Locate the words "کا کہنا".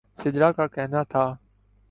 0.51-1.03